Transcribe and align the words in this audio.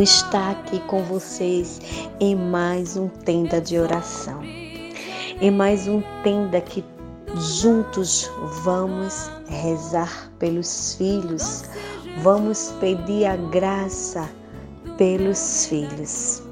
Estar 0.00 0.52
aqui 0.52 0.78
com 0.80 1.02
vocês 1.02 1.80
em 2.20 2.36
mais 2.36 2.96
um 2.96 3.08
tenda 3.08 3.60
de 3.60 3.78
oração. 3.78 4.40
Em 5.40 5.50
mais 5.50 5.88
um 5.88 6.00
tenda 6.22 6.60
que 6.60 6.84
juntos 7.34 8.30
vamos 8.62 9.28
rezar 9.48 10.30
pelos 10.38 10.94
filhos, 10.94 11.64
vamos 12.22 12.72
pedir 12.80 13.26
a 13.26 13.36
graça 13.36 14.28
pelos 14.96 15.66
filhos. 15.66 16.47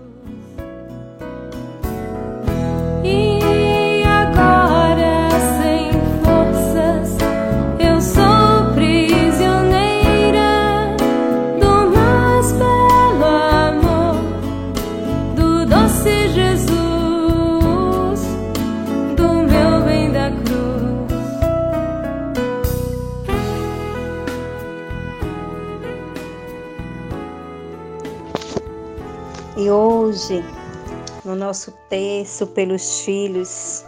No 31.26 31.34
nosso 31.34 31.72
texto 31.90 32.46
pelos 32.46 33.00
filhos, 33.00 33.84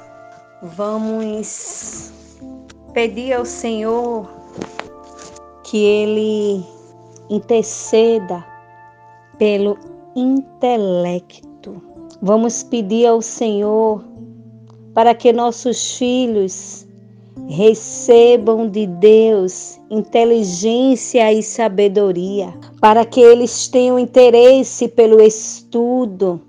vamos 0.76 2.12
pedir 2.92 3.32
ao 3.32 3.44
Senhor 3.44 4.28
que 5.62 5.78
Ele 5.78 6.64
interceda 7.30 8.44
pelo 9.38 9.78
intelecto. 10.16 11.80
Vamos 12.20 12.64
pedir 12.64 13.06
ao 13.06 13.22
Senhor 13.22 14.02
para 14.92 15.14
que 15.14 15.32
nossos 15.32 15.96
filhos 15.96 16.84
recebam 17.48 18.68
de 18.68 18.84
Deus 18.84 19.78
inteligência 19.88 21.32
e 21.32 21.40
sabedoria, 21.40 22.52
para 22.80 23.04
que 23.04 23.20
eles 23.20 23.68
tenham 23.68 23.96
interesse 23.96 24.88
pelo 24.88 25.20
estudo, 25.22 26.47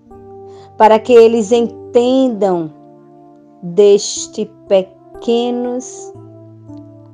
para 0.79 0.97
que 0.97 1.11
eles 1.11 1.51
entendam 1.51 2.73
deste 3.61 4.49
pequenos 4.69 6.13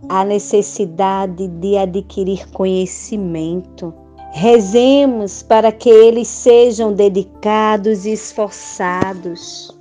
a 0.08 0.24
necessidade 0.24 1.48
de 1.48 1.76
adquirir 1.76 2.48
conhecimento. 2.52 3.92
Rezemos 4.34 5.42
para 5.42 5.72
que 5.72 5.90
eles 5.90 6.28
sejam 6.28 6.94
dedicados 6.94 8.06
e 8.06 8.12
esforçados 8.12 9.76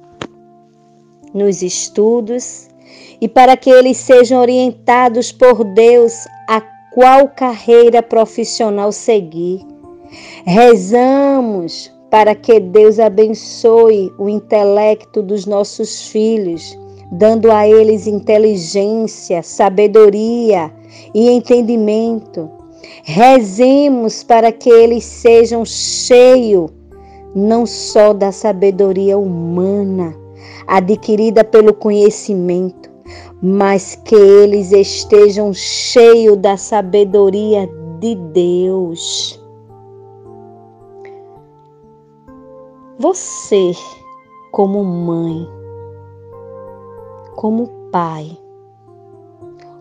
nos 1.35 1.61
estudos 1.61 2.69
e 3.21 3.29
para 3.29 3.55
que 3.55 3.69
eles 3.69 3.99
sejam 3.99 4.41
orientados 4.41 5.31
por 5.31 5.63
Deus 5.63 6.27
a 6.49 6.63
qual 6.95 7.29
carreira 7.29 8.03
profissional 8.03 8.91
seguir. 8.93 9.61
Rezamos 10.47 11.94
para 12.15 12.33
que 12.33 12.61
Deus 12.61 13.01
abençoe 13.01 14.15
o 14.17 14.29
intelecto 14.29 15.21
dos 15.21 15.47
nossos 15.47 16.07
filhos, 16.11 16.79
dando 17.11 17.51
a 17.51 17.67
eles 17.67 18.07
inteligência, 18.07 19.43
sabedoria 19.43 20.73
e 21.13 21.29
entendimento. 21.29 22.49
Rezemos 23.03 24.23
para 24.23 24.53
que 24.53 24.71
eles 24.71 25.03
sejam 25.03 25.65
cheios 25.65 26.71
não 27.35 27.67
só 27.67 28.13
da 28.13 28.31
sabedoria 28.31 29.19
humana, 29.19 30.15
adquirida 30.69 31.43
pelo 31.43 31.75
conhecimento, 31.75 32.89
mas 33.43 33.99
que 34.05 34.15
eles 34.15 34.71
estejam 34.71 35.53
cheios 35.53 36.37
da 36.37 36.57
sabedoria 36.57 37.69
de 37.99 38.15
Deus. 38.33 39.44
Você, 42.99 43.73
como 44.53 44.85
mãe, 44.85 45.49
como 47.35 47.67
pai, 47.91 48.39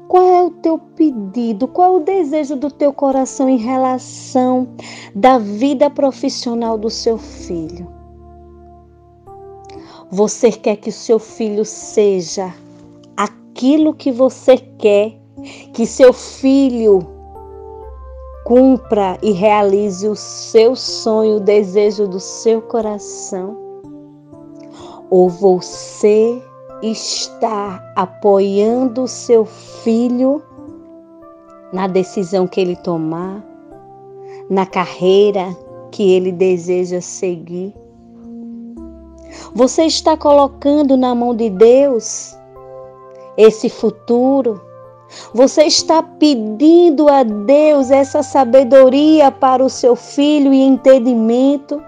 qual 0.08 0.24
é 0.24 0.44
o 0.44 0.50
teu 0.50 0.80
pedido? 0.80 1.68
Qual 1.68 1.94
é 1.94 1.98
o 1.98 2.04
desejo 2.04 2.56
do 2.56 2.72
teu 2.72 2.92
coração 2.92 3.48
em 3.48 3.58
relação 3.58 4.68
da 5.14 5.38
vida 5.38 5.90
profissional 5.90 6.78
do 6.78 6.90
seu 6.90 7.20
filho? 7.20 7.88
Você 10.10 10.52
quer 10.52 10.78
que 10.78 10.90
o 10.90 10.94
seu 10.94 11.20
filho 11.20 11.66
seja 11.66 12.54
aquilo 13.16 13.94
que 13.94 14.12
você 14.12 14.58
quer 14.58 15.20
que 15.74 15.86
seu 15.86 16.14
filho 16.14 17.13
cumpra 18.54 19.18
e 19.20 19.32
realize 19.32 20.08
o 20.08 20.16
seu 20.16 20.76
sonho, 20.76 21.38
o 21.38 21.40
desejo 21.40 22.08
do 22.08 22.20
seu 22.20 22.62
coração? 22.62 23.58
Ou 25.10 25.28
você 25.28 26.40
está 26.80 27.84
apoiando 27.96 29.06
o 29.06 29.08
seu 29.08 29.44
filho 29.44 30.40
na 31.74 31.88
decisão 31.88 32.46
que 32.46 32.62
ele 32.62 32.76
tomar, 32.76 33.44
na 34.48 34.68
carreira 34.68 35.58
que 35.90 36.12
ele 36.12 36.32
deseja 36.32 37.02
seguir? 37.02 37.74
Você 39.56 39.86
está 39.86 40.16
colocando 40.16 40.96
na 40.96 41.16
mão 41.16 41.36
de 41.36 41.50
Deus 41.50 42.38
esse 43.36 43.68
futuro. 43.68 44.62
Você 45.34 45.64
está 45.64 46.04
pedindo 46.04 47.10
a 47.10 47.24
Deus 47.24 47.92
essa 47.92 48.24
sabedoria 48.24 49.32
para 49.32 49.64
o 49.64 49.70
seu 49.70 49.96
filho 49.96 50.54
e 50.54 50.62
entendimento, 50.62 51.82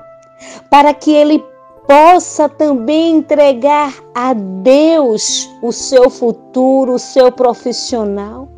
para 0.69 0.94
que 0.94 1.12
ele 1.12 1.44
possa 1.88 2.50
também 2.50 3.18
entregar 3.18 3.94
a 4.13 4.34
Deus 4.34 5.50
o 5.62 5.72
seu 5.72 6.09
futuro, 6.09 6.94
o 6.94 7.00
seu 7.00 7.31
profissional. 7.31 8.50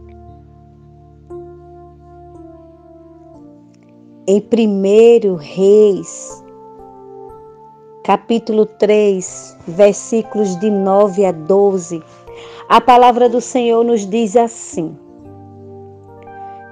Em 4.29 4.41
1 4.41 5.35
Reis, 5.35 6.43
capítulo 8.03 8.65
3, 8.65 9.57
versículos 9.67 10.57
de 10.59 10.69
9 10.69 11.25
a 11.25 11.31
12, 11.31 12.03
a 12.69 12.81
palavra 12.81 13.29
do 13.29 13.39
Senhor 13.39 13.83
nos 13.83 14.05
diz 14.05 14.35
assim: 14.35 14.97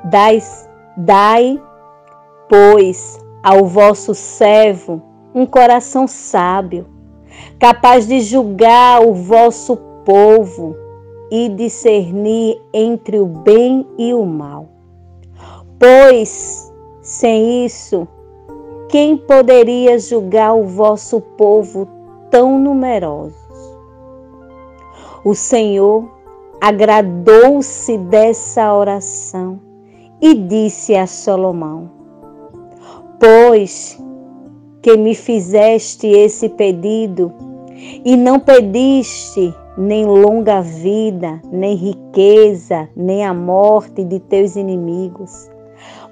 Dai, 0.05 0.39
dai 0.97 1.61
pois, 2.49 3.19
ao 3.43 3.65
vosso 3.65 4.13
servo 4.13 5.01
um 5.33 5.45
coração 5.45 6.07
sábio, 6.07 6.85
capaz 7.59 8.07
de 8.07 8.21
julgar 8.21 9.05
o 9.05 9.13
vosso 9.13 9.75
povo 10.05 10.75
e 11.31 11.49
discernir 11.49 12.61
entre 12.73 13.19
o 13.19 13.25
bem 13.25 13.85
e 13.97 14.13
o 14.13 14.25
mal. 14.25 14.67
Pois, 15.79 16.71
sem 17.01 17.65
isso, 17.65 18.07
quem 18.87 19.17
poderia 19.17 19.99
julgar 19.99 20.53
o 20.53 20.63
vosso 20.63 21.19
povo 21.19 21.87
tão 22.31 22.57
numeroso? 22.57 23.44
O 25.25 25.33
Senhor 25.33 26.07
agradou-se 26.61 27.97
dessa 27.97 28.71
oração 28.71 29.59
e 30.21 30.35
disse 30.35 30.93
a 30.95 31.07
Salomão: 31.07 31.89
Pois 33.19 33.99
que 34.83 34.95
me 34.95 35.15
fizeste 35.15 36.05
esse 36.05 36.47
pedido 36.49 37.33
e 38.05 38.15
não 38.15 38.39
pediste 38.39 39.51
nem 39.75 40.05
longa 40.05 40.61
vida, 40.61 41.41
nem 41.51 41.73
riqueza, 41.73 42.87
nem 42.95 43.25
a 43.25 43.33
morte 43.33 44.03
de 44.03 44.19
teus 44.19 44.55
inimigos, 44.55 45.49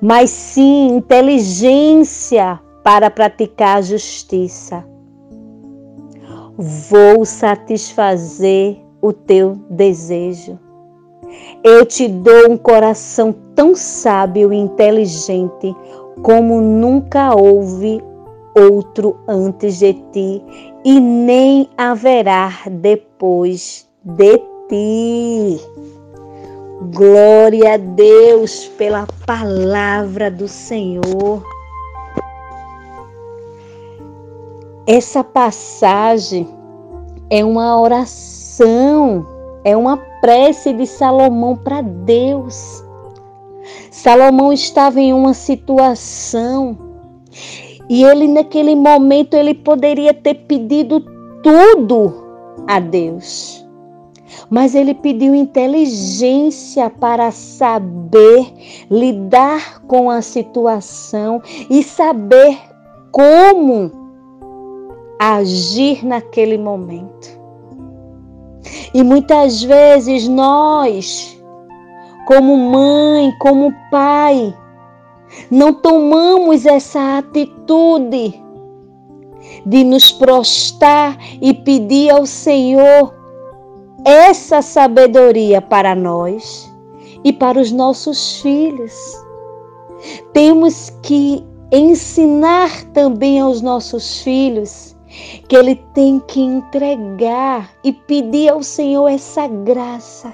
mas 0.01 0.31
sim 0.31 0.87
inteligência 0.97 2.59
para 2.83 3.11
praticar 3.11 3.77
a 3.77 3.81
justiça. 3.83 4.83
Vou 6.57 7.23
satisfazer 7.25 8.82
o 9.03 9.11
teu 9.11 9.59
desejo. 9.69 10.57
Eu 11.63 11.85
te 11.85 12.07
dou 12.07 12.51
um 12.51 12.57
coração 12.57 13.35
tão 13.53 13.75
sábio 13.75 14.53
e 14.53 14.57
inteligente 14.57 15.75
como 16.23 16.61
nunca 16.61 17.35
houve 17.35 18.01
outro 18.55 19.19
antes 19.27 19.79
de 19.79 19.93
ti 20.11 20.41
e 20.85 20.99
nem 20.99 21.69
haverá 21.77 22.51
depois 22.71 23.87
de 24.03 24.37
ti. 24.69 25.59
Glória 26.93 27.73
a 27.73 27.77
Deus 27.77 28.67
pela 28.77 29.05
palavra 29.25 30.31
do 30.31 30.47
Senhor. 30.47 31.43
essa 34.85 35.23
passagem 35.23 36.47
é 37.33 37.43
uma 37.43 37.81
oração, 37.81 39.25
é 39.63 39.75
uma 39.75 39.97
prece 40.21 40.71
de 40.71 40.85
Salomão 40.85 41.55
para 41.55 41.81
Deus. 41.81 42.83
Salomão 43.89 44.53
estava 44.53 45.01
em 45.01 45.11
uma 45.13 45.33
situação 45.33 46.77
e 47.89 48.03
ele 48.03 48.27
naquele 48.27 48.75
momento 48.75 49.33
ele 49.33 49.55
poderia 49.55 50.13
ter 50.13 50.35
pedido 50.45 50.99
tudo 51.41 52.13
a 52.67 52.79
Deus. 52.79 53.65
Mas 54.47 54.75
ele 54.75 54.93
pediu 54.93 55.33
inteligência 55.33 56.87
para 56.87 57.31
saber 57.31 58.53
lidar 58.91 59.81
com 59.87 60.07
a 60.07 60.21
situação 60.21 61.41
e 61.67 61.81
saber 61.81 62.59
como 63.11 64.02
agir 65.19 66.05
naquele 66.05 66.57
momento. 66.57 67.43
E 68.93 69.03
muitas 69.03 69.63
vezes 69.63 70.27
nós, 70.27 71.37
como 72.27 72.55
mãe, 72.57 73.33
como 73.39 73.73
pai, 73.91 74.55
não 75.49 75.73
tomamos 75.73 76.65
essa 76.65 77.17
atitude 77.17 78.41
de 79.65 79.83
nos 79.83 80.11
prostrar 80.11 81.17
e 81.41 81.53
pedir 81.53 82.11
ao 82.11 82.25
Senhor 82.25 83.13
essa 84.05 84.61
sabedoria 84.61 85.61
para 85.61 85.95
nós 85.95 86.71
e 87.23 87.31
para 87.31 87.59
os 87.59 87.71
nossos 87.71 88.41
filhos. 88.41 88.93
Temos 90.33 90.89
que 91.01 91.43
ensinar 91.71 92.83
também 92.93 93.39
aos 93.39 93.61
nossos 93.61 94.21
filhos 94.21 94.95
que 95.47 95.55
ele 95.55 95.75
tem 95.93 96.19
que 96.19 96.39
entregar 96.39 97.71
e 97.83 97.91
pedir 97.91 98.49
ao 98.49 98.63
Senhor 98.63 99.07
essa 99.07 99.47
graça 99.47 100.33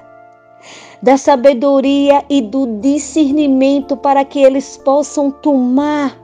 da 1.02 1.18
sabedoria 1.18 2.24
e 2.30 2.42
do 2.42 2.66
discernimento 2.80 3.96
para 3.96 4.26
que 4.26 4.40
eles 4.40 4.78
possam 4.78 5.32
tomar 5.32 6.18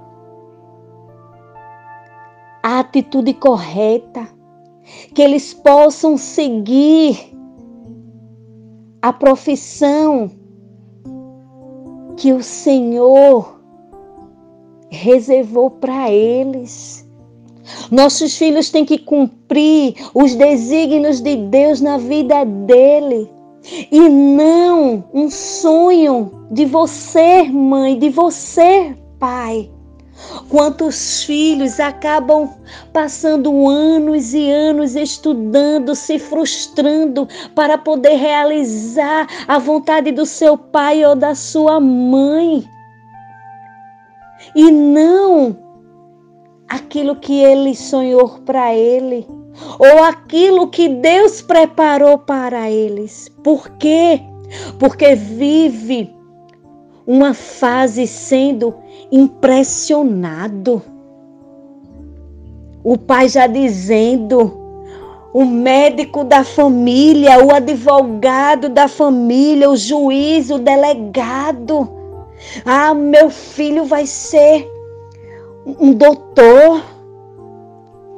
a 2.61 2.79
atitude 2.79 3.33
correta, 3.33 4.27
que 5.13 5.21
eles 5.21 5.53
possam 5.53 6.17
seguir 6.17 7.35
a 9.01 9.13
profissão 9.13 10.31
que 12.17 12.33
o 12.33 12.41
Senhor 12.41 13.61
reservou 14.89 15.69
para 15.69 16.09
eles. 16.09 17.04
Nossos 17.91 18.37
filhos 18.37 18.69
têm 18.69 18.85
que 18.85 18.97
cumprir 18.97 19.95
os 20.13 20.35
desígnios 20.35 21.21
de 21.21 21.35
Deus 21.35 21.81
na 21.81 21.97
vida 21.97 22.45
dele. 22.45 23.29
E 23.91 24.09
não 24.09 25.03
um 25.13 25.29
sonho 25.29 26.47
de 26.51 26.65
você, 26.65 27.43
mãe, 27.43 27.97
de 27.97 28.09
você, 28.09 28.95
pai. 29.19 29.71
Quantos 30.49 31.23
filhos 31.23 31.79
acabam 31.79 32.49
passando 32.93 33.67
anos 33.67 34.33
e 34.33 34.49
anos 34.49 34.95
estudando, 34.95 35.93
se 35.93 36.17
frustrando 36.19 37.27
para 37.53 37.77
poder 37.77 38.15
realizar 38.15 39.27
a 39.47 39.59
vontade 39.59 40.11
do 40.11 40.25
seu 40.25 40.57
pai 40.57 41.03
ou 41.03 41.15
da 41.15 41.35
sua 41.35 41.79
mãe. 41.79 42.63
E 44.55 44.71
não 44.71 45.64
aquilo 46.67 47.15
que 47.15 47.41
ele 47.41 47.75
sonhou 47.75 48.39
para 48.45 48.75
ele, 48.75 49.25
ou 49.79 50.03
aquilo 50.03 50.67
que 50.67 50.89
Deus 50.89 51.41
preparou 51.41 52.17
para 52.17 52.69
eles. 52.69 53.31
Por 53.43 53.69
quê? 53.77 54.21
Porque 54.79 55.15
vive 55.15 56.13
uma 57.05 57.33
fase 57.33 58.07
sendo 58.07 58.73
impressionado. 59.11 60.81
O 62.83 62.97
pai 62.97 63.29
já 63.29 63.47
dizendo, 63.47 64.65
o 65.33 65.43
médico 65.43 66.23
da 66.23 66.43
família, 66.43 67.43
o 67.43 67.53
advogado 67.53 68.69
da 68.69 68.87
família, 68.87 69.69
o 69.69 69.75
juiz, 69.75 70.49
o 70.49 70.57
delegado. 70.57 71.89
Ah, 72.63 72.93
meu 72.93 73.29
filho 73.29 73.85
vai 73.85 74.05
ser 74.05 74.74
um 75.65 75.93
doutor. 75.93 76.81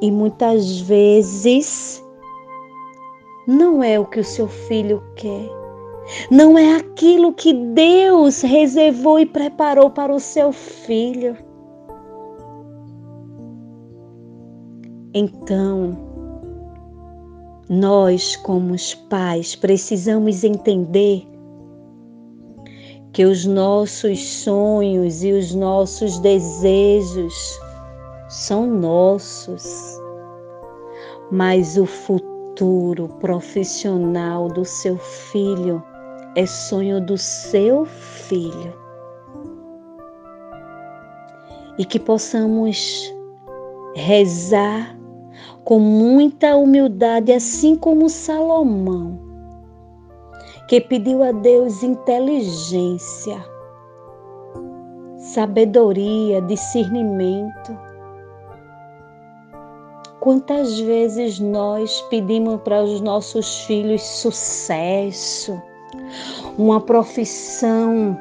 E 0.00 0.10
muitas 0.10 0.80
vezes 0.80 2.04
não 3.46 3.82
é 3.82 3.98
o 3.98 4.06
que 4.06 4.20
o 4.20 4.24
seu 4.24 4.46
filho 4.46 5.02
quer. 5.16 5.48
Não 6.30 6.56
é 6.56 6.76
aquilo 6.76 7.32
que 7.32 7.52
Deus 7.52 8.42
reservou 8.42 9.18
e 9.18 9.26
preparou 9.26 9.90
para 9.90 10.14
o 10.14 10.20
seu 10.20 10.52
filho. 10.52 11.36
Então, 15.12 15.98
nós, 17.68 18.36
como 18.36 18.72
os 18.74 18.94
pais, 18.94 19.54
precisamos 19.56 20.44
entender 20.44 21.26
que 23.18 23.24
os 23.24 23.44
nossos 23.44 24.24
sonhos 24.44 25.24
e 25.24 25.32
os 25.32 25.52
nossos 25.52 26.20
desejos 26.20 27.34
são 28.28 28.64
nossos, 28.64 29.66
mas 31.28 31.76
o 31.76 31.84
futuro 31.84 33.08
profissional 33.18 34.46
do 34.46 34.64
seu 34.64 34.96
filho 34.98 35.82
é 36.36 36.46
sonho 36.46 37.04
do 37.04 37.18
seu 37.18 37.84
filho. 37.86 38.72
E 41.76 41.84
que 41.84 41.98
possamos 41.98 43.12
rezar 43.96 44.96
com 45.64 45.80
muita 45.80 46.56
humildade, 46.56 47.32
assim 47.32 47.74
como 47.74 48.08
Salomão, 48.08 49.27
que 50.68 50.82
pediu 50.82 51.24
a 51.24 51.32
Deus 51.32 51.82
inteligência, 51.82 53.42
sabedoria, 55.16 56.42
discernimento. 56.42 57.76
Quantas 60.20 60.78
vezes 60.80 61.40
nós 61.40 62.02
pedimos 62.10 62.60
para 62.60 62.84
os 62.84 63.00
nossos 63.00 63.64
filhos 63.64 64.02
sucesso, 64.02 65.60
uma 66.58 66.80
profissão 66.82 68.20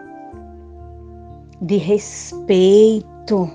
de 1.62 1.75
respeito, 1.75 3.50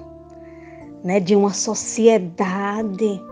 né, 1.02 1.18
de 1.18 1.34
uma 1.34 1.54
sociedade. 1.54 3.22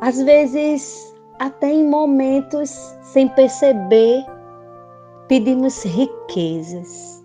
Às 0.00 0.22
vezes, 0.22 1.14
até 1.38 1.70
em 1.70 1.86
momentos 1.86 2.70
sem 3.02 3.28
perceber, 3.28 4.24
pedimos 5.28 5.84
riquezas. 5.84 7.22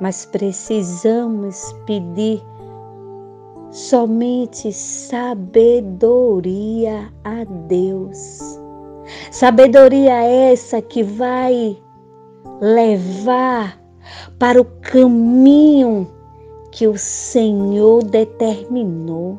Mas 0.00 0.26
precisamos 0.26 1.72
pedir 1.86 2.42
somente 3.70 4.72
sabedoria 4.72 5.92
a 7.24 7.44
Deus 7.68 8.64
Sabedoria 9.30 10.22
essa 10.22 10.80
que 10.80 11.02
vai 11.02 11.76
levar 12.60 13.78
para 14.38 14.60
o 14.60 14.64
caminho 14.64 16.06
que 16.72 16.86
o 16.86 16.96
Senhor 16.96 18.02
determinou 18.04 19.38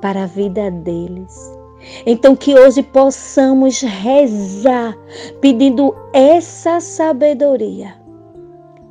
para 0.00 0.24
a 0.24 0.26
vida 0.26 0.70
deles. 0.70 1.59
Então, 2.04 2.36
que 2.36 2.54
hoje 2.54 2.82
possamos 2.82 3.80
rezar 3.80 4.96
pedindo 5.40 5.94
essa 6.12 6.80
sabedoria 6.80 7.94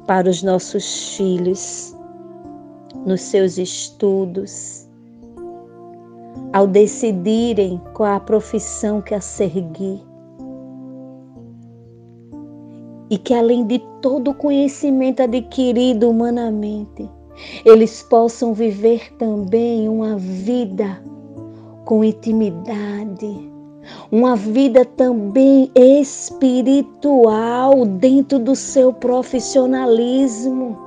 para 0.07 0.27
os 0.27 0.41
nossos 0.41 1.15
filhos, 1.15 1.95
nos 3.05 3.21
seus 3.21 3.57
estudos, 3.57 4.87
ao 6.51 6.65
decidirem 6.65 7.79
qual 7.93 8.15
a 8.15 8.19
profissão 8.19 9.01
que 9.01 9.13
a 9.13 9.21
seguir. 9.21 10.01
E 13.11 13.17
que 13.17 13.33
além 13.33 13.65
de 13.65 13.79
todo 14.01 14.31
o 14.31 14.35
conhecimento 14.35 15.21
adquirido 15.21 16.09
humanamente, 16.09 17.09
eles 17.63 18.03
possam 18.03 18.53
viver 18.53 19.13
também 19.17 19.87
uma 19.87 20.17
vida 20.17 21.01
com 21.89 22.03
intimidade, 22.03 23.51
uma 24.11 24.35
vida 24.35 24.85
também 24.85 25.71
espiritual 25.73 27.83
dentro 27.83 28.37
do 28.37 28.55
seu 28.55 28.93
profissionalismo 28.93 30.77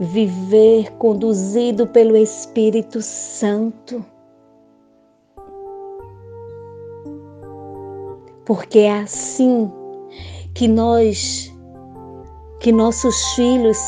viver 0.00 0.90
conduzido 0.94 1.86
pelo 1.86 2.16
Espírito 2.16 3.00
Santo. 3.00 4.04
Porque 8.44 8.80
é 8.80 9.02
assim 9.02 9.70
que 10.52 10.66
nós, 10.66 11.56
que 12.58 12.72
nossos 12.72 13.34
filhos 13.34 13.78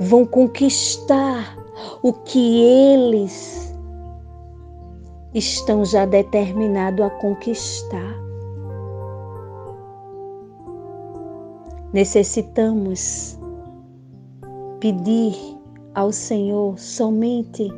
vão 0.00 0.24
conquistar 0.24 1.62
o 2.02 2.12
que 2.12 2.62
eles 2.62 3.74
estão 5.34 5.84
já 5.84 6.06
determinados 6.06 7.04
a 7.04 7.10
conquistar. 7.10 8.24
Necessitamos 11.92 13.38
pedir 14.80 15.34
ao 15.94 16.12
Senhor 16.12 16.78
somente 16.78 17.68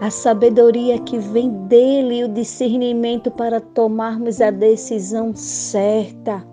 a 0.00 0.10
sabedoria 0.10 0.98
que 0.98 1.18
vem 1.18 1.50
dele 1.66 2.20
e 2.20 2.24
o 2.24 2.28
discernimento 2.28 3.30
para 3.30 3.60
tomarmos 3.60 4.40
a 4.40 4.50
decisão 4.50 5.34
certa, 5.36 6.44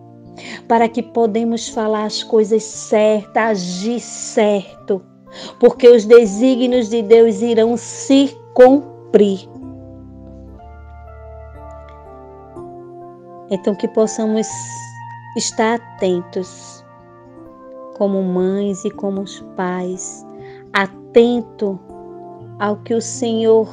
para 0.67 0.89
que 0.89 1.01
podemos 1.01 1.69
falar 1.69 2.05
as 2.05 2.21
coisas 2.21 2.63
certas, 2.63 3.43
agir 3.43 4.01
certo, 4.01 5.01
porque 5.59 5.87
os 5.87 6.05
desígnios 6.05 6.89
de 6.89 7.01
Deus 7.01 7.41
irão 7.41 7.77
se 7.77 8.37
cumprir. 8.53 9.49
Então 13.51 13.75
que 13.75 13.87
possamos 13.87 14.47
estar 15.37 15.75
atentos 15.75 16.83
como 17.97 18.21
mães 18.21 18.83
e 18.83 18.91
como 18.91 19.23
pais, 19.55 20.25
atento 20.73 21.79
ao 22.59 22.77
que 22.77 22.93
o 22.93 23.01
Senhor 23.01 23.67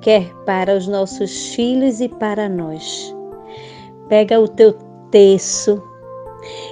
quer 0.00 0.34
para 0.44 0.76
os 0.76 0.86
nossos 0.86 1.54
filhos 1.54 2.00
e 2.00 2.08
para 2.08 2.48
nós. 2.48 3.14
Pega 4.08 4.38
o 4.38 4.46
teu 4.46 4.74
texto, 5.10 5.82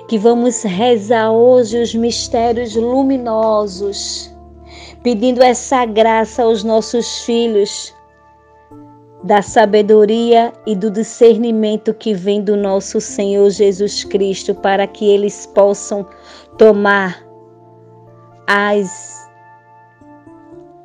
que 0.08 0.18
vamos 0.18 0.62
rezar 0.62 1.30
hoje 1.32 1.80
os 1.80 1.94
mistérios 1.94 2.74
luminosos, 2.74 4.30
pedindo 5.02 5.42
essa 5.42 5.84
graça 5.84 6.42
aos 6.42 6.62
nossos 6.62 7.20
filhos 7.24 7.94
da 9.24 9.40
sabedoria 9.40 10.52
e 10.66 10.74
do 10.74 10.90
discernimento 10.90 11.94
que 11.94 12.12
vem 12.12 12.42
do 12.42 12.56
nosso 12.56 13.00
Senhor 13.00 13.48
Jesus 13.50 14.04
Cristo, 14.04 14.54
para 14.54 14.86
que 14.86 15.04
eles 15.04 15.46
possam 15.46 16.06
tomar 16.58 17.24
as 18.46 19.22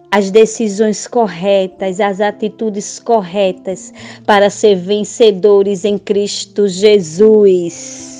as 0.09 0.31
decisões 0.31 1.05
corretas, 1.05 1.99
as 1.99 2.21
atitudes 2.21 2.97
corretas 2.97 3.93
para 4.25 4.49
ser 4.49 4.75
vencedores 4.75 5.83
em 5.83 5.97
Cristo 5.97 6.67
Jesus. 6.67 8.16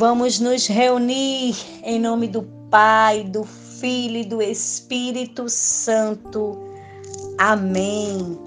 Vamos 0.00 0.40
nos 0.40 0.66
reunir 0.66 1.54
em 1.84 2.00
nome 2.00 2.26
do 2.26 2.40
Pai, 2.70 3.22
do 3.22 3.44
Filho 3.44 4.16
e 4.16 4.24
do 4.24 4.40
Espírito 4.40 5.46
Santo 5.46 6.58
Amém. 7.36 8.38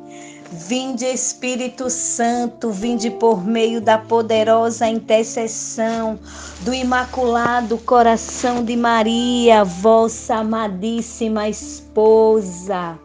Vinde 0.52 1.06
Espírito 1.06 1.92
Santo, 1.92 2.72
vinde 2.72 3.12
por 3.12 3.46
meio 3.46 3.80
da 3.80 4.00
poderosa 4.00 4.88
intercessão 4.88 6.18
do 6.62 6.74
Imaculado 6.74 7.78
Coração 7.78 8.66
de 8.66 8.76
Maria, 8.76 9.64
vossa 9.64 10.38
amadíssima 10.38 11.48
esposa. 11.48 12.98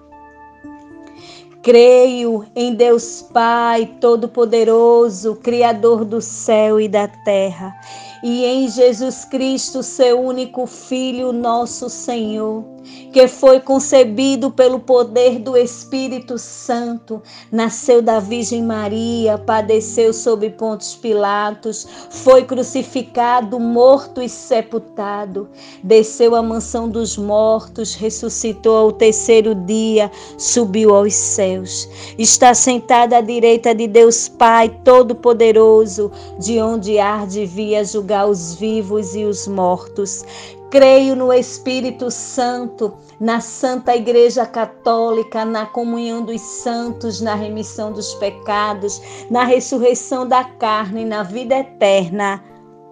Creio 1.62 2.46
em 2.56 2.74
Deus 2.74 3.20
Pai 3.30 3.84
Todo-Poderoso, 4.00 5.36
Criador 5.36 6.02
do 6.02 6.22
céu 6.22 6.80
e 6.80 6.88
da 6.88 7.06
terra 7.08 7.74
e 8.22 8.44
em 8.44 8.68
Jesus 8.68 9.24
Cristo, 9.24 9.82
seu 9.82 10.20
único 10.20 10.66
Filho, 10.66 11.32
nosso 11.32 11.88
Senhor, 11.88 12.64
que 13.12 13.28
foi 13.28 13.60
concebido 13.60 14.50
pelo 14.50 14.80
poder 14.80 15.38
do 15.38 15.56
Espírito 15.56 16.36
Santo, 16.36 17.22
nasceu 17.52 18.02
da 18.02 18.18
Virgem 18.18 18.62
Maria, 18.62 19.38
padeceu 19.38 20.12
sob 20.12 20.50
Pontos 20.50 20.96
Pilatos, 20.96 21.86
foi 22.10 22.44
crucificado, 22.44 23.60
morto 23.60 24.20
e 24.20 24.28
sepultado, 24.28 25.48
desceu 25.82 26.34
à 26.34 26.42
mansão 26.42 26.88
dos 26.88 27.16
mortos, 27.16 27.94
ressuscitou 27.94 28.76
ao 28.76 28.92
terceiro 28.92 29.54
dia, 29.54 30.10
subiu 30.36 30.94
aos 30.94 31.14
céus, 31.14 31.88
está 32.18 32.52
sentado 32.52 33.12
à 33.14 33.20
direita 33.20 33.74
de 33.74 33.86
Deus 33.86 34.28
Pai 34.28 34.68
Todo-Poderoso, 34.82 36.10
de 36.38 36.60
onde 36.60 36.98
há 36.98 37.24
de 37.24 37.46
vir 37.46 37.84
julgar 37.84 38.07
julgar 38.08 38.26
os 38.26 38.54
vivos 38.54 39.14
e 39.14 39.24
os 39.24 39.46
mortos. 39.46 40.24
Creio 40.70 41.14
no 41.14 41.32
Espírito 41.32 42.10
Santo, 42.10 42.94
na 43.20 43.40
Santa 43.40 43.94
Igreja 43.94 44.46
Católica, 44.46 45.44
na 45.44 45.66
comunhão 45.66 46.22
dos 46.22 46.40
santos, 46.40 47.20
na 47.20 47.34
remissão 47.34 47.92
dos 47.92 48.14
pecados, 48.14 49.00
na 49.30 49.44
ressurreição 49.44 50.26
da 50.26 50.44
carne, 50.44 51.04
na 51.04 51.22
vida 51.22 51.58
eterna. 51.58 52.42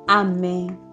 Amém. 0.07 0.86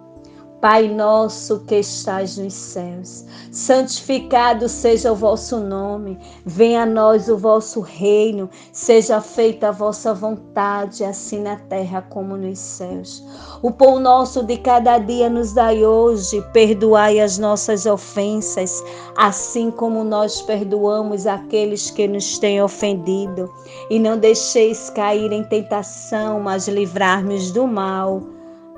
Pai 0.63 0.87
nosso 0.87 1.59
que 1.65 1.75
estás 1.75 2.37
nos 2.37 2.53
céus, 2.53 3.25
santificado 3.51 4.69
seja 4.69 5.11
o 5.11 5.15
vosso 5.15 5.59
nome, 5.59 6.17
venha 6.45 6.83
a 6.83 6.85
nós 6.85 7.27
o 7.27 7.37
vosso 7.37 7.81
reino, 7.81 8.49
seja 8.71 9.19
feita 9.19 9.67
a 9.67 9.71
vossa 9.71 10.13
vontade, 10.13 11.03
assim 11.03 11.41
na 11.41 11.57
terra 11.57 12.01
como 12.03 12.37
nos 12.37 12.59
céus. 12.59 13.21
O 13.61 13.71
pão 13.71 13.99
nosso 13.99 14.41
de 14.41 14.55
cada 14.55 14.99
dia 14.99 15.29
nos 15.29 15.51
dai 15.51 15.85
hoje, 15.85 16.41
perdoai 16.53 17.19
as 17.19 17.37
nossas 17.37 17.85
ofensas, 17.85 18.81
assim 19.17 19.69
como 19.69 20.01
nós 20.01 20.41
perdoamos 20.43 21.27
aqueles 21.27 21.91
que 21.91 22.07
nos 22.07 22.39
têm 22.39 22.63
ofendido, 22.63 23.53
e 23.89 23.99
não 23.99 24.17
deixeis 24.17 24.89
cair 24.91 25.29
em 25.33 25.43
tentação, 25.43 26.39
mas 26.39 26.69
livrar-nos 26.69 27.51
do 27.51 27.67
mal. 27.67 28.23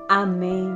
Amém. 0.09 0.75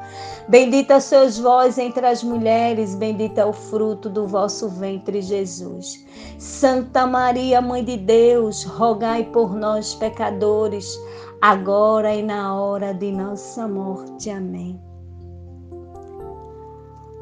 Bendita 0.47 0.99
sois 0.99 1.37
vós 1.37 1.77
entre 1.77 2.05
as 2.05 2.23
mulheres, 2.23 2.95
bendito 2.95 3.37
é 3.37 3.45
o 3.45 3.53
fruto 3.53 4.09
do 4.09 4.27
vosso 4.27 4.67
ventre, 4.67 5.21
Jesus. 5.21 6.05
Santa 6.37 7.05
Maria, 7.05 7.61
Mãe 7.61 7.83
de 7.83 7.97
Deus, 7.97 8.63
rogai 8.63 9.23
por 9.25 9.55
nós, 9.55 9.93
pecadores, 9.93 10.99
agora 11.41 12.13
e 12.15 12.23
na 12.23 12.55
hora 12.55 12.93
de 12.93 13.11
nossa 13.11 13.67
morte. 13.67 14.29
Amém. 14.29 14.79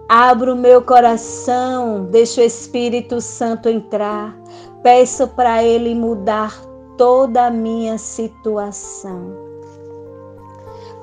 Abro 0.08 0.56
meu 0.56 0.82
coração, 0.82 2.06
deixo 2.06 2.42
o 2.42 2.44
Espírito 2.44 3.22
Santo 3.22 3.70
entrar, 3.70 4.36
peço 4.82 5.28
para 5.28 5.64
ele 5.64 5.94
mudar 5.94 6.60
toda 6.98 7.46
a 7.46 7.52
minha 7.52 7.98
situação. 7.98 9.49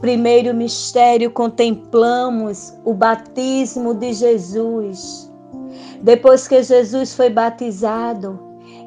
Primeiro 0.07 0.55
mistério, 0.55 1.33
contemplamos 1.33 2.73
o 2.85 2.95
batismo 2.95 3.93
de 3.93 4.13
Jesus. 4.13 5.29
Depois 6.01 6.47
que 6.47 6.63
Jesus 6.63 7.13
foi 7.13 7.29
batizado, 7.29 8.39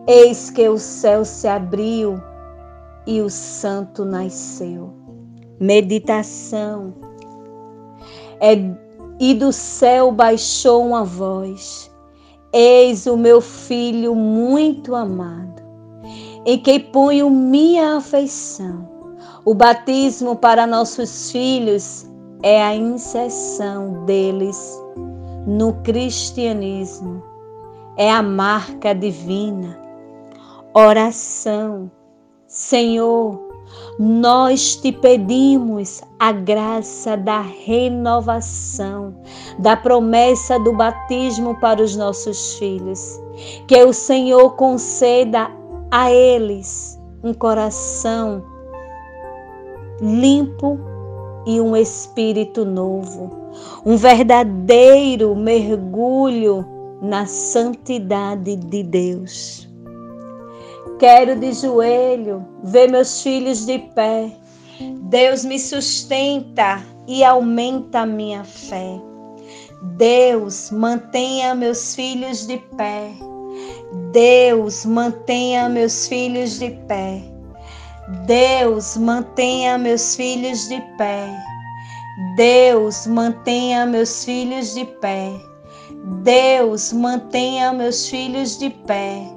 eis 0.08 0.50
que 0.50 0.70
o 0.70 0.78
céu 0.78 1.26
se 1.26 1.46
abriu 1.46 2.22
e 3.06 3.20
o 3.20 3.30
Santo 3.30 4.06
nasceu. 4.06 4.94
Meditação 5.60 6.94
é 8.40 8.56
e 9.20 9.34
do 9.34 9.52
céu 9.52 10.14
baixou 10.14 10.86
uma 10.86 11.04
voz: 11.04 11.92
Eis 12.54 13.06
o 13.08 13.18
meu 13.18 13.42
filho 13.42 14.16
muito 14.16 14.96
amado, 14.96 15.62
em 16.46 16.58
quem 16.58 16.80
ponho 16.80 17.30
minha 17.30 17.98
afeição. 17.98 18.99
O 19.46 19.54
batismo 19.54 20.36
para 20.36 20.68
nossos 20.68 21.32
filhos 21.32 22.06
é 22.44 22.62
a 22.62 22.76
inserção 22.76 24.04
deles 24.06 24.78
no 25.48 25.74
cristianismo, 25.82 27.24
é 27.96 28.12
a 28.12 28.22
marca 28.22 28.94
divina. 28.94 29.80
Oração, 30.74 31.90
Senhor, 32.48 33.40
nós 33.98 34.76
te 34.76 34.92
pedimos 34.92 36.02
a 36.20 36.34
graça 36.34 37.16
da 37.16 37.40
renovação, 37.40 39.16
da 39.58 39.78
promessa 39.78 40.60
do 40.60 40.74
batismo 40.74 41.58
para 41.62 41.82
os 41.82 41.96
nossos 41.96 42.56
filhos. 42.56 43.18
Que 43.68 43.84
o 43.86 43.94
Senhor 43.94 44.52
conceda 44.58 45.50
a 45.90 46.12
eles 46.12 47.00
um 47.24 47.34
coração 47.34 48.59
limpo 50.02 50.80
e 51.46 51.60
um 51.60 51.76
espírito 51.76 52.66
novo, 52.66 53.30
um 53.86 53.98
verdadeiro 53.98 55.36
mergulho 55.36 56.66
na 57.02 57.26
santidade 57.26 58.56
de 58.56 58.84
Deus. 58.84 59.68
Quero 61.00 61.36
de 61.40 61.54
joelho 61.54 62.46
ver 62.64 62.90
meus 62.92 63.22
filhos 63.22 63.66
de 63.66 63.80
pé. 63.96 64.32
Deus 65.04 65.46
me 65.46 65.58
sustenta 65.58 66.82
e 67.08 67.24
aumenta 67.24 68.02
a 68.02 68.06
minha 68.06 68.44
fé. 68.44 69.02
Deus 69.98 70.72
mantenha 70.72 71.56
meus 71.56 71.96
filhos 71.96 72.46
de 72.46 72.58
pé. 72.78 73.12
Deus 74.12 74.86
mantenha 74.86 75.70
meus 75.70 76.08
filhos 76.08 76.60
de 76.60 76.72
pé. 76.88 77.39
Deus 78.26 78.98
mantenha 78.98 79.78
meus 79.78 80.16
filhos 80.16 80.68
de 80.68 80.82
pé. 80.98 81.30
Deus 82.36 83.06
mantenha 83.06 83.86
meus 83.86 84.26
filhos 84.26 84.74
de 84.74 84.86
pé. 84.86 85.40
Deus 86.24 86.92
mantenha 86.92 87.72
meus 87.72 88.10
filhos 88.10 88.58
de 88.58 88.72
pé. 88.72 89.32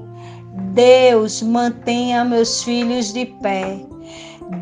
Deus 0.73 1.43
mantenha 1.43 2.25
meus 2.25 2.64
filhos 2.64 3.12
de 3.12 3.26
pé. 3.26 3.85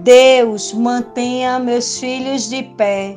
Deus 0.02 0.72
mantenha 0.72 1.60
meus 1.60 2.00
filhos 2.00 2.50
de 2.50 2.64
pé. 2.64 3.16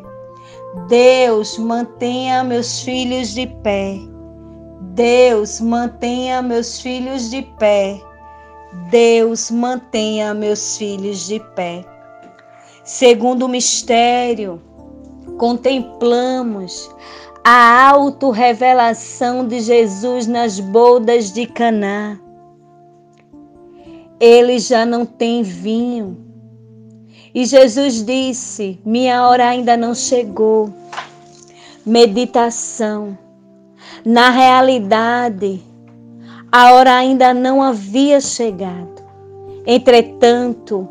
Deus 0.87 1.57
mantenha 1.57 2.43
meus 2.43 2.81
filhos 2.81 3.33
de 3.33 3.47
pé. 3.47 3.99
Deus 4.93 5.59
mantenha 5.59 6.43
meus 6.43 6.79
filhos 6.79 7.31
de 7.31 7.41
pé. 7.57 7.99
Deus 8.89 9.51
mantenha 9.51 10.33
meus 10.33 10.77
filhos 10.77 11.27
de 11.27 11.39
pé. 11.55 11.85
Segundo 12.83 13.45
o 13.45 13.49
mistério, 13.49 14.61
contemplamos 15.37 16.89
a 17.43 17.89
auto-revelação 17.89 19.47
de 19.47 19.59
Jesus 19.59 20.27
nas 20.27 20.59
bodas 20.59 21.31
de 21.31 21.45
Caná 21.45 22.19
ele 24.25 24.57
já 24.57 24.85
não 24.85 25.05
tem 25.05 25.43
vinho. 25.43 26.17
E 27.35 27.45
Jesus 27.45 28.05
disse: 28.05 28.79
Minha 28.85 29.27
hora 29.27 29.49
ainda 29.49 29.75
não 29.75 29.93
chegou. 29.93 30.73
Meditação. 31.85 33.17
Na 34.05 34.29
realidade, 34.29 35.61
a 36.55 36.71
hora 36.71 36.93
ainda 36.93 37.33
não 37.33 37.63
havia 37.63 38.21
chegado. 38.21 39.01
Entretanto, 39.65 40.87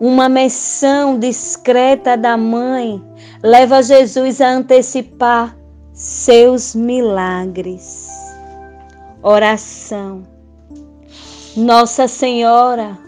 uma 0.00 0.28
menção 0.28 1.16
discreta 1.16 2.16
da 2.16 2.36
mãe 2.36 3.00
leva 3.40 3.84
Jesus 3.84 4.40
a 4.40 4.48
antecipar 4.48 5.56
seus 5.92 6.74
milagres. 6.74 8.08
Oração. 9.22 10.24
Nossa 11.56 12.08
Senhora, 12.08 12.98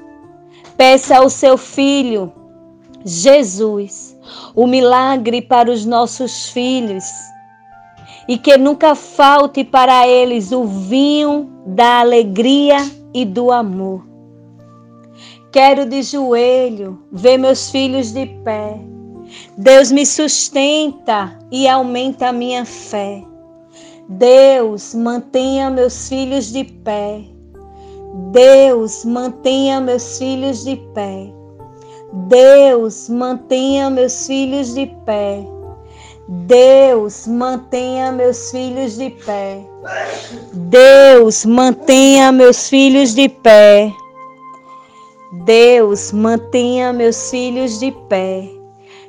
peça 0.76 1.16
ao 1.16 1.28
seu 1.28 1.58
filho, 1.58 2.32
Jesus, 3.04 4.16
o 4.54 4.68
milagre 4.68 5.42
para 5.42 5.68
os 5.68 5.84
nossos 5.84 6.48
filhos 6.50 7.31
e 8.28 8.38
que 8.38 8.56
nunca 8.56 8.94
falte 8.94 9.64
para 9.64 10.06
eles 10.06 10.52
o 10.52 10.64
vinho 10.64 11.50
da 11.66 12.00
alegria 12.00 12.78
e 13.12 13.24
do 13.24 13.50
amor. 13.50 14.06
Quero 15.50 15.84
de 15.84 16.02
joelho 16.02 16.98
ver 17.10 17.36
meus 17.36 17.70
filhos 17.70 18.12
de 18.12 18.26
pé. 18.44 18.80
Deus 19.56 19.92
me 19.92 20.06
sustenta 20.06 21.38
e 21.50 21.68
aumenta 21.68 22.28
a 22.28 22.32
minha 22.32 22.64
fé. 22.64 23.22
Deus 24.08 24.94
mantenha 24.94 25.70
meus 25.70 26.08
filhos 26.08 26.52
de 26.52 26.64
pé. 26.64 27.24
Deus, 28.30 29.06
mantenha 29.06 29.80
meus 29.80 30.18
filhos 30.18 30.64
de 30.64 30.76
pé. 30.94 31.32
Deus, 32.28 33.08
mantenha 33.08 33.88
meus 33.88 34.26
filhos 34.26 34.74
de 34.74 34.86
pé. 35.06 35.42
Deus, 36.28 37.26
mantenha 37.26 38.12
meus 38.12 38.52
filhos 38.52 38.96
de 38.96 39.10
pé. 39.10 39.66
Deus, 40.52 41.44
mantenha 41.44 42.30
meus 42.30 42.68
filhos 42.68 43.12
de 43.12 43.28
pé. 43.28 43.92
Deus, 45.44 46.12
mantenha 46.12 46.92
meus 46.92 47.28
filhos 47.28 47.80
de 47.80 47.90
pé. 48.08 48.48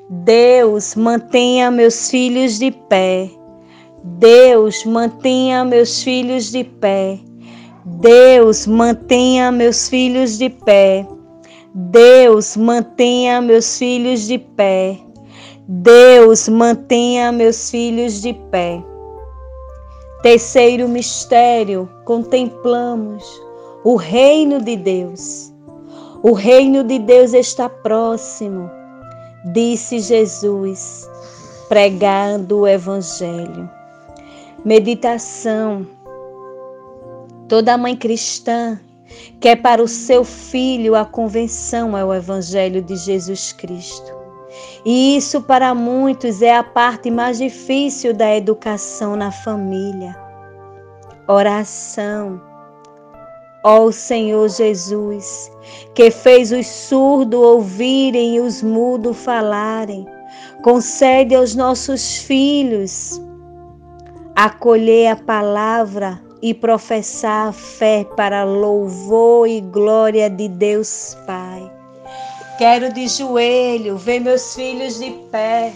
Deus, 0.10 0.95
mantenha 0.95 1.69
meus 1.69 2.10
filhos 2.10 2.58
de 2.58 2.71
pé. 2.71 3.32
Deus, 4.04 4.84
mantenha 4.84 5.63
meus 5.63 6.02
filhos 6.04 6.52
de 6.52 6.63
pé. 6.63 7.19
Deus, 7.86 8.65
mantenha 8.65 9.52
meus 9.52 9.88
filhos 9.88 10.39
de 10.39 10.49
pé. 10.49 11.08
Deus, 11.76 12.58
mantenha 12.58 13.39
meus 13.39 13.78
filhos 13.78 14.28
de 14.28 14.39
pé. 14.39 15.12
Deus, 15.67 16.49
mantenha 16.49 17.32
meus 17.32 17.69
filhos 17.69 18.21
de 18.21 18.34
pé. 18.52 18.84
Terceiro 20.21 20.88
mistério, 20.88 21.89
contemplamos 22.06 23.23
o 23.84 23.95
reino 23.95 24.62
de 24.62 24.76
Deus. 24.76 25.54
O 26.21 26.32
reino 26.32 26.84
de 26.84 26.99
Deus 26.99 27.34
está 27.34 27.67
próximo, 27.67 28.69
disse 29.54 29.99
Jesus, 29.99 31.10
pregando 31.67 32.60
o 32.60 32.67
Evangelho. 32.67 33.69
Meditação 34.63 35.86
Toda 37.47 37.78
mãe 37.78 37.95
cristã 37.95 38.80
quer 39.39 39.58
para 39.58 39.84
o 39.84 39.88
seu 39.88 40.23
filho 40.23 40.95
a 40.95 41.06
convenção 41.06 41.97
é 41.97 42.04
o 42.04 42.13
Evangelho 42.13 42.82
de 42.82 42.95
Jesus 42.95 43.52
Cristo. 43.54 44.22
E 44.85 45.15
isso 45.15 45.41
para 45.41 45.73
muitos 45.73 46.41
é 46.41 46.55
a 46.55 46.63
parte 46.63 47.09
mais 47.09 47.37
difícil 47.37 48.13
da 48.13 48.35
educação 48.35 49.15
na 49.15 49.31
família. 49.31 50.15
Oração. 51.27 52.41
Ó 53.65 53.89
Senhor 53.91 54.49
Jesus, 54.49 55.49
que 55.95 56.11
fez 56.11 56.51
os 56.51 56.67
surdos 56.67 57.39
ouvirem 57.39 58.35
e 58.35 58.41
os 58.41 58.61
mudos 58.61 59.17
falarem, 59.23 60.05
concede 60.63 61.33
aos 61.33 61.55
nossos 61.55 62.17
filhos 62.17 63.21
acolher 64.35 65.07
a 65.07 65.15
palavra 65.15 66.19
e 66.41 66.53
professar 66.53 67.47
a 67.47 67.51
fé 67.53 68.05
para 68.17 68.43
louvor 68.43 69.47
e 69.47 69.61
glória 69.61 70.29
de 70.29 70.49
Deus 70.49 71.15
Pai. 71.25 71.42
Quero 72.63 72.93
de 72.93 73.10
joelho 73.10 73.97
ver 73.97 74.21
meus 74.21 74.56
filhos 74.56 74.97
de 74.97 75.12
pé. 75.30 75.73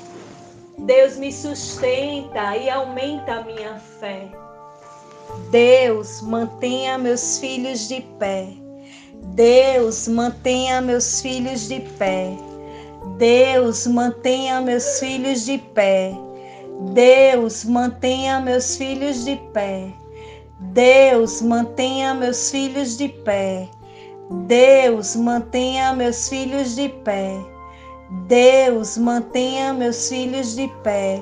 Deus 0.78 1.18
me 1.18 1.34
sustenta 1.34 2.56
e 2.56 2.70
aumenta 2.70 3.34
a 3.34 3.44
minha 3.44 3.78
fé. 4.00 4.32
Deus, 5.52 6.22
mantenha 6.22 6.98
meus 6.98 7.40
filhos 7.40 7.90
de 7.90 8.00
pé. 8.18 8.54
Deus, 9.36 10.08
mantenha 10.08 10.80
meus 10.80 11.20
filhos 11.20 11.68
de 11.68 11.82
pé. 12.00 12.38
Deus, 13.18 13.86
mantenha 13.86 14.62
meus 14.62 14.98
filhos 14.98 15.46
de 15.46 15.58
pé. 15.58 16.14
Deus, 16.94 17.66
mantenha 17.66 18.40
meus 18.40 18.78
filhos 18.78 19.26
de 19.26 19.36
pé. 19.54 19.92
Deus, 20.72 21.42
mantenha 21.42 22.14
meus 22.14 22.50
filhos 22.50 22.96
de 22.96 23.10
pé. 23.10 23.68
Deus, 24.30 25.16
mantenha 25.16 25.94
meus 25.94 26.28
filhos 26.28 26.76
de 26.76 26.90
pé. 26.90 27.34
Deus, 28.28 28.98
mantenha 28.98 29.74
meus 29.74 30.10
filhos 30.10 30.56
de 30.56 30.68
pé. 30.84 31.22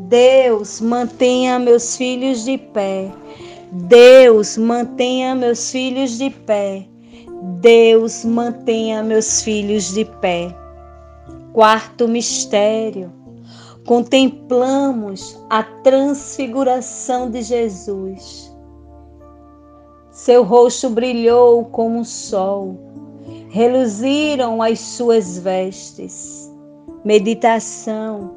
Deus, 0.00 0.80
mantenha 0.80 1.58
meus 1.58 1.96
filhos 1.96 2.44
de 2.44 2.58
pé. 2.58 3.10
Deus, 3.72 4.58
mantenha 4.58 5.34
meus 5.34 5.70
filhos 5.70 6.18
de 6.18 6.30
pé. 6.30 6.86
Deus, 7.60 8.24
mantenha 8.24 9.02
meus 9.02 9.42
filhos 9.42 9.94
de 9.94 10.04
pé. 10.04 10.54
Quarto 11.52 12.06
mistério. 12.06 13.10
Contemplamos 13.86 15.38
a 15.48 15.62
transfiguração 15.62 17.30
de 17.30 17.40
Jesus. 17.40 18.55
Seu 20.16 20.42
rosto 20.42 20.88
brilhou 20.88 21.66
como 21.66 22.00
o 22.00 22.04
sol, 22.04 22.74
reluziram 23.50 24.62
as 24.62 24.80
suas 24.80 25.36
vestes. 25.36 26.50
Meditação. 27.04 28.30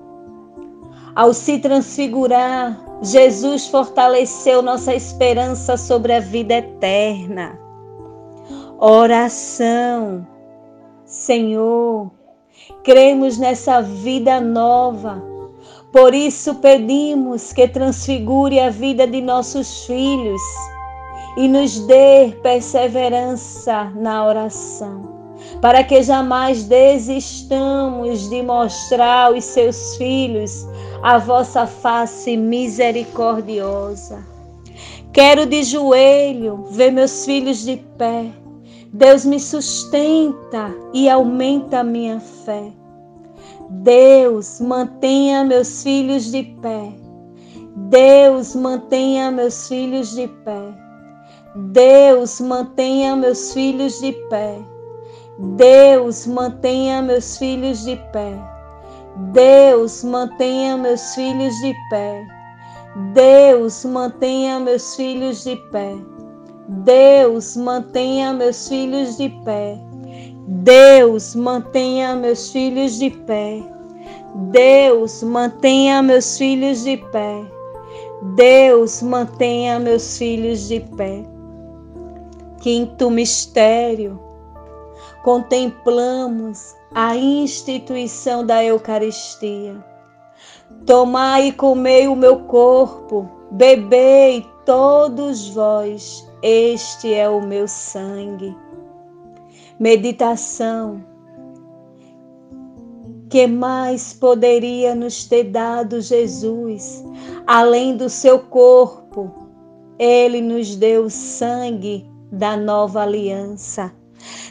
Ao 1.16 1.34
se 1.34 1.58
transfigurar, 1.58 2.78
Jesus 3.02 3.68
fortaleceu 3.68 4.62
nossa 4.62 4.94
esperança 4.94 5.78
sobre 5.78 6.12
a 6.12 6.20
vida 6.20 6.56
eterna. 6.56 7.58
Oração. 8.78 10.28
Senhor, 11.06 12.12
cremos 12.84 13.38
nessa 13.38 13.82
vida 13.82 14.42
nova. 14.42 15.24
Por 15.94 16.14
isso 16.14 16.56
pedimos 16.56 17.54
que 17.54 17.70
transfigure 17.70 18.60
a 18.60 18.70
vida 18.70 19.08
de 19.08 19.22
nossos 19.22 19.86
filhos 19.86 20.42
e 21.40 21.48
nos 21.48 21.80
dê 21.88 22.36
perseverança 22.44 23.86
na 23.96 24.28
oração, 24.28 25.04
para 25.62 25.86
que 25.86 26.04
jamais 26.04 26.66
desistamos 26.66 28.30
de 28.30 28.44
mostrar 28.44 29.28
aos 29.28 29.46
seus 29.46 29.96
filhos 29.96 30.68
a 31.02 31.18
vossa 31.18 31.66
face 31.66 32.36
misericordiosa. 32.36 34.20
Quero 35.14 35.46
de 35.46 35.64
joelho 35.64 36.66
ver 36.72 36.92
meus 36.92 37.24
filhos 37.24 37.64
de 37.64 37.78
pé. 37.98 38.26
Deus 38.92 39.24
me 39.24 39.40
sustenta 39.40 40.76
e 40.94 41.10
aumenta 41.10 41.80
a 41.80 41.84
minha 41.86 42.20
fé. 42.20 42.74
Deus, 43.70 44.60
mantenha 44.60 45.46
meus 45.46 45.84
filhos 45.84 46.34
de 46.34 46.44
pé. 46.62 46.92
Deus, 47.90 48.56
mantenha 48.56 49.32
meus 49.32 49.70
filhos 49.70 50.14
de 50.14 50.28
pé. 50.28 50.89
Deus, 51.56 52.40
mantenha 52.40 53.16
meus 53.16 53.54
filhos 53.54 54.00
de 54.00 54.12
pé. 54.30 54.60
Deus, 55.58 56.28
mantenha 56.28 57.02
meus 57.02 57.40
filhos 57.40 57.84
de 57.86 57.96
pé. 58.14 58.40
Deus, 59.34 60.04
mantenha 60.04 60.78
meus 60.78 61.16
filhos 61.16 61.60
de 61.62 61.74
pé. 61.90 62.28
Deus, 63.16 63.84
mantenha 63.84 64.60
meus 64.60 64.96
filhos 64.96 65.44
de 65.44 65.56
pé. 65.72 65.98
Deus, 66.68 67.58
mantenha 67.58 68.32
meus 68.32 68.70
filhos 68.70 69.18
de 69.18 69.30
pé. 69.44 69.82
Deus, 70.48 71.34
mantenha 71.34 72.16
meus 72.16 72.52
filhos 72.52 73.00
de 73.00 73.10
pé. 73.10 73.64
Deus, 74.52 75.24
mantenha 75.24 76.04
meus 76.04 76.38
filhos 76.38 76.84
de 76.84 76.98
pé. 77.12 77.44
Deus, 78.36 79.02
mantenha 79.02 79.80
meus 79.80 80.16
filhos 80.16 80.68
de 80.70 80.82
pé. 80.96 81.39
Quinto 82.60 83.10
mistério, 83.10 84.20
contemplamos 85.24 86.76
a 86.94 87.16
instituição 87.16 88.46
da 88.46 88.62
Eucaristia. 88.62 89.82
Tomai 90.86 91.48
e 91.48 91.52
comei 91.54 92.10
o 92.10 92.18
meu 92.18 92.42
corpo, 92.42 93.30
bebei 93.52 94.46
todos 94.66 95.48
vós, 95.52 96.30
este 96.44 97.14
é 97.14 97.30
o 97.30 97.42
meu 97.42 97.66
sangue. 97.66 98.54
Meditação. 99.80 101.02
Que 103.30 103.48
mais 103.48 104.12
poderia 104.12 104.94
nos 104.94 105.24
ter 105.24 105.46
dado 105.46 106.02
Jesus, 106.02 107.06
além 107.48 107.96
do 107.96 108.10
seu 108.10 108.38
corpo? 108.38 109.48
Ele 109.98 110.42
nos 110.42 110.76
deu 110.76 111.10
sangue 111.10 112.09
da 112.32 112.56
nova 112.56 113.02
aliança 113.02 113.92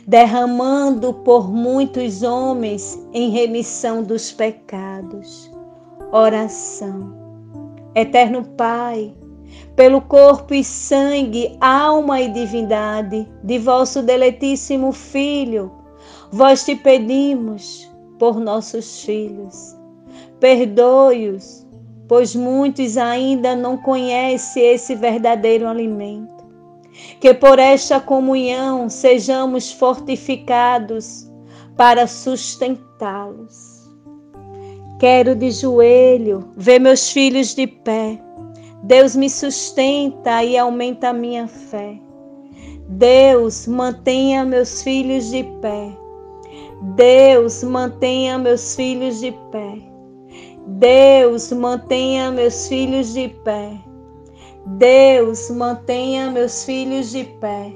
derramando 0.06 1.12
por 1.12 1.52
muitos 1.52 2.22
homens 2.22 2.98
em 3.12 3.30
remissão 3.30 4.02
dos 4.02 4.32
pecados. 4.32 5.50
Oração. 6.12 7.14
Eterno 7.94 8.44
Pai, 8.56 9.14
pelo 9.76 10.00
corpo 10.00 10.54
e 10.54 10.64
sangue, 10.64 11.56
alma 11.60 12.20
e 12.20 12.32
divindade 12.32 13.28
de 13.44 13.58
vosso 13.58 14.02
deletíssimo 14.02 14.92
Filho, 14.92 15.70
vós 16.30 16.64
te 16.64 16.74
pedimos 16.74 17.90
por 18.18 18.40
nossos 18.40 19.02
filhos. 19.02 19.76
Perdoe-os, 20.40 21.66
pois 22.06 22.34
muitos 22.34 22.96
ainda 22.96 23.54
não 23.54 23.76
conhecem 23.76 24.64
esse 24.64 24.94
verdadeiro 24.94 25.66
alimento 25.66 26.37
que 27.20 27.34
por 27.34 27.58
esta 27.58 28.00
comunhão 28.00 28.88
sejamos 28.88 29.72
fortificados 29.72 31.30
para 31.76 32.06
sustentá-los. 32.06 33.88
Quero 34.98 35.36
de 35.36 35.50
joelho 35.52 36.48
ver 36.56 36.80
meus 36.80 37.10
filhos 37.10 37.54
de 37.54 37.66
pé. 37.66 38.20
Deus 38.82 39.14
me 39.14 39.30
sustenta 39.30 40.42
e 40.42 40.58
aumenta 40.58 41.10
a 41.10 41.12
minha 41.12 41.46
fé. 41.46 42.00
Deus, 42.88 43.66
mantenha 43.66 44.44
meus 44.44 44.82
filhos 44.82 45.30
de 45.30 45.44
pé. 45.60 45.96
Deus, 46.96 47.62
mantenha 47.62 48.38
meus 48.38 48.74
filhos 48.74 49.20
de 49.20 49.32
pé. 49.52 49.82
Deus, 50.66 51.52
mantenha 51.52 52.30
meus 52.30 52.66
filhos 52.68 53.14
de 53.14 53.28
pé. 53.44 53.87
Deus, 54.76 55.48
mantenha 55.48 56.30
meus 56.30 56.64
filhos 56.64 57.10
de 57.10 57.24
pé. 57.40 57.74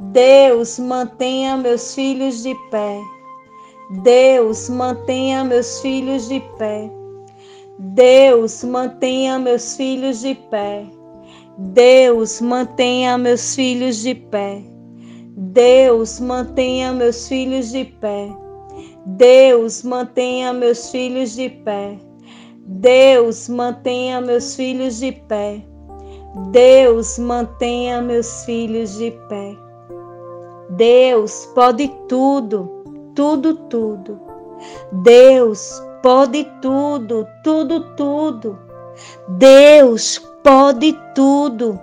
Deus, 0.00 0.78
mantenha 0.78 1.54
meus 1.58 1.94
filhos 1.94 2.42
de 2.42 2.54
pé. 2.70 2.98
Deus, 4.02 4.70
mantenha 4.70 5.44
meus 5.44 5.82
filhos 5.82 6.26
de 6.26 6.40
pé. 6.56 6.90
Deus, 7.78 8.64
mantenha 8.64 9.38
meus 9.38 9.76
filhos 9.76 10.22
de 10.22 10.34
pé. 10.34 10.86
Deus, 11.58 12.40
mantenha 12.40 13.18
meus 13.18 13.54
filhos 13.54 14.02
de 14.02 14.14
pé. 14.14 14.64
Deus, 15.36 16.20
mantenha 16.20 16.94
meus 16.94 17.28
filhos 17.28 17.70
de 17.70 17.84
pé. 17.84 18.34
Deus, 19.04 19.82
mantenha 19.82 20.54
meus 20.54 20.90
filhos 20.90 21.36
de 21.36 21.50
pé. 21.50 21.98
Deus, 22.64 23.46
mantenha 23.46 24.22
meus 24.22 24.56
filhos 24.56 25.00
de 25.00 25.12
pé. 25.12 25.68
Deus 26.50 27.18
mantenha 27.18 28.00
meus 28.00 28.44
filhos 28.44 28.96
de 28.96 29.10
pé. 29.28 29.56
Deus 30.70 31.46
pode 31.54 31.88
tudo, 32.08 32.70
tudo, 33.14 33.54
tudo. 33.54 34.20
Deus 34.92 35.82
pode 36.02 36.44
tudo, 36.62 37.26
tudo, 37.44 37.94
tudo. 37.96 38.58
Deus 39.28 40.18
pode 40.42 40.96
tudo, 41.14 41.78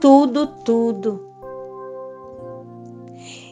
tudo, 0.00 0.46
tudo. 0.64 1.28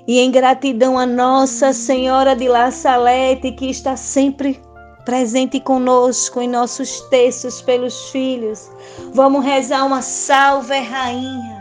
E 0.06 0.20
em 0.20 0.30
gratidão 0.30 0.98
a 0.98 1.04
Nossa 1.04 1.72
Senhora 1.72 2.34
de 2.34 2.48
La 2.48 2.70
Salete, 2.70 3.52
que 3.52 3.68
está 3.68 3.96
sempre 3.96 4.60
presente 5.06 5.60
conosco 5.60 6.42
em 6.42 6.48
nossos 6.48 7.00
textos 7.02 7.62
pelos 7.62 8.10
filhos. 8.10 8.68
Vamos 9.14 9.44
rezar 9.44 9.86
uma 9.86 10.02
salve, 10.02 10.78
Rainha. 10.80 11.55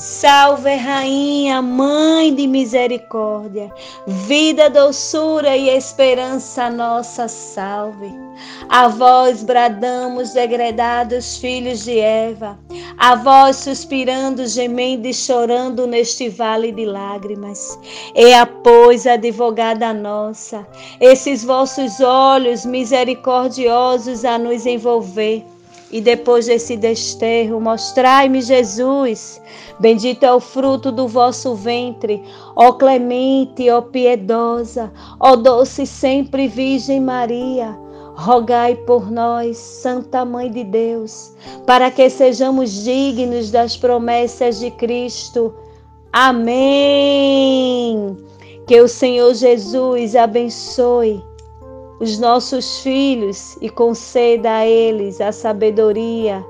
Salve, 0.00 0.76
Rainha, 0.76 1.60
Mãe 1.60 2.34
de 2.34 2.46
misericórdia, 2.46 3.70
vida, 4.06 4.70
doçura 4.70 5.54
e 5.54 5.68
esperança 5.68 6.70
nossa, 6.70 7.28
salve. 7.28 8.10
A 8.70 8.88
vós 8.88 9.42
bradamos, 9.42 10.32
degredados 10.32 11.36
filhos 11.36 11.84
de 11.84 11.98
Eva, 11.98 12.58
a 12.96 13.14
vós 13.14 13.56
suspirando, 13.56 14.46
gemendo 14.46 15.06
e 15.06 15.12
chorando 15.12 15.86
neste 15.86 16.30
vale 16.30 16.72
de 16.72 16.86
lágrimas. 16.86 17.78
E 18.14 18.32
a 18.32 18.46
pois, 18.46 19.06
advogada 19.06 19.92
nossa, 19.92 20.66
esses 20.98 21.44
vossos 21.44 22.00
olhos 22.00 22.64
misericordiosos 22.64 24.24
a 24.24 24.38
nos 24.38 24.64
envolver 24.64 25.44
e 25.92 26.00
depois 26.00 26.46
desse 26.46 26.76
desterro, 26.76 27.60
mostrai-me 27.60 28.40
Jesus. 28.40 29.40
Bendito 29.80 30.24
é 30.24 30.32
o 30.32 30.40
fruto 30.40 30.92
do 30.92 31.08
vosso 31.08 31.54
ventre, 31.54 32.22
ó 32.54 32.72
clemente, 32.72 33.68
ó 33.70 33.80
piedosa, 33.80 34.92
ó 35.18 35.34
doce 35.36 35.86
sempre 35.86 36.46
Virgem 36.48 37.00
Maria. 37.00 37.76
rogai 38.14 38.74
por 38.74 39.10
nós, 39.10 39.56
Santa 39.56 40.26
Mãe 40.26 40.50
de 40.50 40.62
Deus, 40.62 41.34
para 41.66 41.90
que 41.90 42.10
sejamos 42.10 42.84
dignos 42.84 43.50
das 43.50 43.78
promessas 43.78 44.60
de 44.60 44.70
Cristo. 44.72 45.54
Amém. 46.12 46.54
Que 48.66 48.78
o 48.80 48.88
Senhor 48.88 49.32
Jesus 49.32 50.14
abençoe 50.14 51.24
os 52.00 52.18
nossos 52.18 52.80
filhos 52.80 53.58
e 53.60 53.68
conceda 53.68 54.50
a 54.50 54.66
eles 54.66 55.20
a 55.20 55.30
sabedoria 55.30 56.42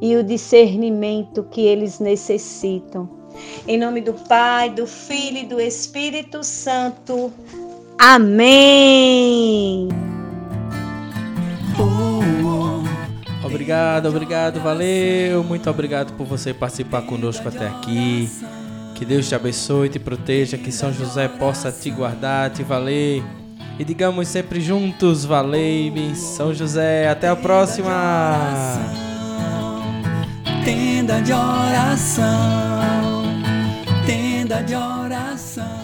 e 0.00 0.14
o 0.14 0.22
discernimento 0.22 1.42
que 1.50 1.62
eles 1.62 1.98
necessitam. 1.98 3.08
Em 3.66 3.78
nome 3.78 4.02
do 4.02 4.12
Pai, 4.12 4.68
do 4.70 4.86
Filho 4.86 5.38
e 5.38 5.46
do 5.46 5.58
Espírito 5.60 6.44
Santo. 6.44 7.32
Amém. 7.98 9.88
Obrigado, 13.42 14.08
obrigado, 14.08 14.60
valeu. 14.60 15.42
Muito 15.42 15.68
obrigado 15.70 16.12
por 16.12 16.26
você 16.26 16.52
participar 16.52 17.02
conosco 17.02 17.48
até 17.48 17.66
aqui. 17.66 18.30
Que 18.94 19.04
Deus 19.04 19.28
te 19.28 19.34
abençoe, 19.34 19.88
te 19.88 19.98
proteja, 19.98 20.58
que 20.58 20.70
São 20.70 20.92
José 20.92 21.26
possa 21.26 21.72
te 21.72 21.90
guardar, 21.90 22.50
te 22.50 22.62
valer. 22.62 23.22
E 23.80 23.84
digamos 23.84 24.28
sempre 24.28 24.60
juntos, 24.60 25.24
valei-me, 25.24 26.14
São 26.14 26.52
José. 26.52 27.08
Até 27.08 27.28
a 27.28 27.34
próxima. 27.34 27.90
Tenda 30.62 31.22
de 31.22 31.32
oração, 31.32 32.26
tenda 34.04 34.62
de 34.62 34.74
oração. 34.74 35.79